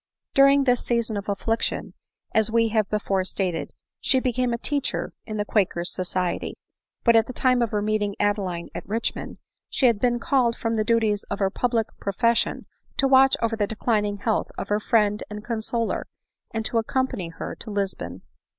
During 0.33 0.63
this 0.63 0.83
season 0.83 1.15
of 1.15 1.29
affliction, 1.29 1.93
as 2.33 2.49
we 2.51 2.69
have 2.69 2.89
before 2.89 3.23
stated, 3.23 3.71
she 3.99 4.19
became 4.19 4.51
a 4.51 4.57
teacher 4.57 5.13
in 5.27 5.37
the 5.37 5.45
quaker's 5.45 5.93
society; 5.93 6.55
but 7.03 7.15
at 7.15 7.27
the 7.27 7.33
time 7.33 7.61
of 7.61 7.69
her 7.69 7.83
meeting 7.83 8.15
Adeline 8.19 8.69
at 8.73 8.89
Richmond, 8.89 9.37
she 9.69 9.85
had 9.85 9.99
been 9.99 10.17
called 10.17 10.55
from 10.55 10.73
the 10.73 10.83
duties 10.83 11.23
of 11.25 11.37
her 11.37 11.51
public 11.51 11.85
pro 11.99 12.13
fession 12.13 12.65
to 12.97 13.07
watch 13.07 13.37
over 13.43 13.55
the 13.55 13.67
declining 13.67 14.17
health 14.17 14.51
of 14.57 14.69
her 14.69 14.79
friend 14.79 15.21
and 15.29 15.43
consoler, 15.45 16.07
and 16.49 16.65
to 16.65 16.79
accompany 16.79 17.27
her 17.29 17.53
to 17.59 17.69
Lisbon. 17.69 18.23